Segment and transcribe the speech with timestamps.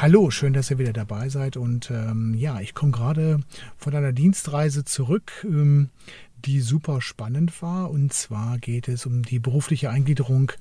[0.00, 1.56] Hallo, schön, dass ihr wieder dabei seid.
[1.56, 3.40] Und ähm, ja, ich komme gerade
[3.76, 5.44] von einer Dienstreise zurück.
[5.44, 5.88] Ähm,
[6.44, 7.90] die super spannend war.
[7.90, 10.52] Und zwar geht es um die berufliche Eingliederung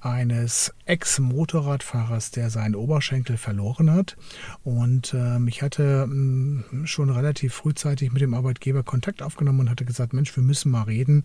[0.00, 4.16] eines Ex-Motorradfahrers, der seinen Oberschenkel verloren hat.
[4.62, 9.84] Und ähm, ich hatte ähm, schon relativ frühzeitig mit dem Arbeitgeber Kontakt aufgenommen und hatte
[9.84, 11.24] gesagt, Mensch, wir müssen mal reden.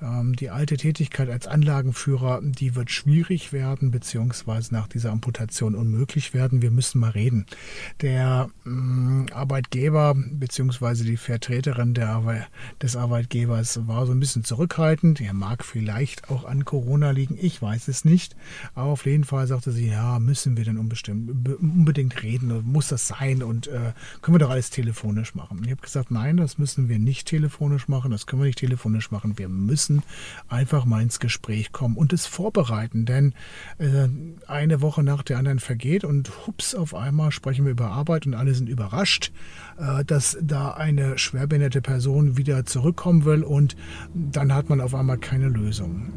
[0.00, 6.32] Ähm, die alte Tätigkeit als Anlagenführer, die wird schwierig werden, beziehungsweise nach dieser Amputation unmöglich
[6.32, 6.62] werden.
[6.62, 7.46] Wir müssen mal reden.
[8.00, 12.46] Der ähm, Arbeitgeber, beziehungsweise die Vertreterin der,
[12.80, 15.20] des Arbeitgebers war so ein bisschen zurückhaltend.
[15.20, 18.36] Er mag vielleicht auch an Corona liegen, ich weiß es nicht.
[18.74, 23.42] Aber auf jeden Fall sagte sie, ja, müssen wir denn unbedingt reden, muss das sein
[23.42, 25.62] und äh, können wir doch alles telefonisch machen.
[25.64, 29.10] Ich habe gesagt, nein, das müssen wir nicht telefonisch machen, das können wir nicht telefonisch
[29.10, 29.38] machen.
[29.38, 30.02] Wir müssen
[30.48, 33.34] einfach mal ins Gespräch kommen und es vorbereiten, denn
[33.78, 34.08] äh,
[34.46, 38.34] eine Woche nach der anderen vergeht und hups, auf einmal sprechen wir über Arbeit und
[38.34, 39.32] alle sind überrascht,
[39.78, 43.76] äh, dass da eine schwerbehinderte Person wieder zurückkommen will und
[44.14, 46.12] dann hat man auf einmal keine Lösung.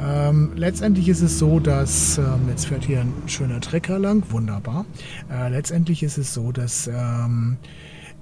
[0.00, 4.84] Ähm, letztendlich ist es so, dass, ähm, jetzt fährt hier ein schöner Trecker lang, wunderbar.
[5.30, 7.58] Äh, letztendlich ist es so, dass ähm,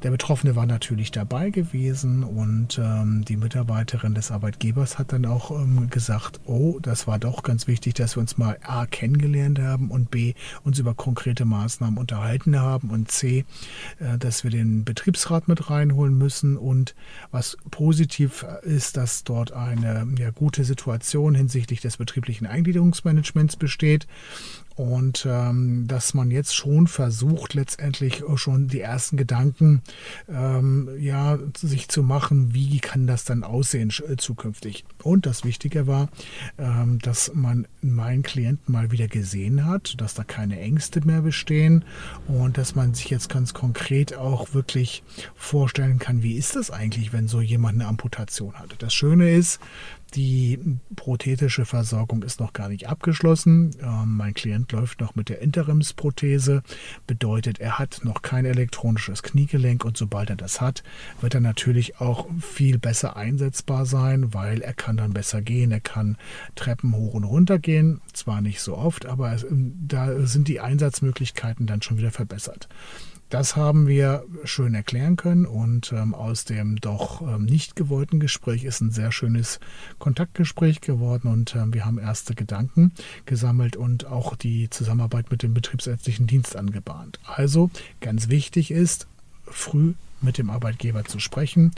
[0.03, 5.51] der Betroffene war natürlich dabei gewesen und ähm, die Mitarbeiterin des Arbeitgebers hat dann auch
[5.51, 9.91] ähm, gesagt, oh, das war doch ganz wichtig, dass wir uns mal A kennengelernt haben
[9.91, 10.35] und B
[10.65, 13.45] uns über konkrete Maßnahmen unterhalten haben und C,
[13.99, 16.57] äh, dass wir den Betriebsrat mit reinholen müssen.
[16.57, 16.95] Und
[17.31, 24.07] was positiv ist, dass dort eine ja, gute Situation hinsichtlich des betrieblichen Eingliederungsmanagements besteht
[24.77, 29.83] und ähm, dass man jetzt schon versucht, letztendlich schon die ersten Gedanken
[30.29, 34.85] ähm, ja, sich zu machen, wie kann das dann aussehen äh, zukünftig.
[35.03, 36.09] Und das Wichtige war,
[36.59, 41.85] ähm, dass man meinen Klienten mal wieder gesehen hat, dass da keine Ängste mehr bestehen
[42.27, 45.03] und dass man sich jetzt ganz konkret auch wirklich
[45.35, 48.77] vorstellen kann, wie ist das eigentlich, wenn so jemand eine Amputation hat.
[48.79, 49.61] Das Schöne ist,
[50.11, 50.59] die
[50.97, 53.71] prothetische Versorgung ist noch gar nicht abgeschlossen.
[53.83, 56.63] Ähm, mein Klient läuft noch mit der Interimsprothese,
[57.07, 60.83] bedeutet, er hat noch kein elektronisches Kniegelenk und sobald er das hat,
[61.21, 65.81] wird er natürlich auch viel besser einsetzbar sein, weil er kann dann besser gehen, er
[65.81, 66.17] kann
[66.55, 71.83] Treppen hoch und runter gehen, zwar nicht so oft, aber da sind die Einsatzmöglichkeiten dann
[71.83, 72.69] schon wieder verbessert.
[73.31, 78.65] Das haben wir schön erklären können und ähm, aus dem doch ähm, nicht gewollten Gespräch
[78.65, 79.61] ist ein sehr schönes
[80.01, 82.93] Kontaktgespräch geworden und ähm, wir haben erste Gedanken
[83.27, 87.21] gesammelt und auch die Zusammenarbeit mit dem betriebsärztlichen Dienst angebahnt.
[87.25, 87.71] Also
[88.01, 89.07] ganz wichtig ist,
[89.47, 91.71] früh mit dem Arbeitgeber zu sprechen,